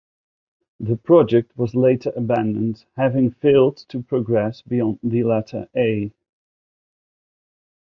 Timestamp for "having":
2.97-3.29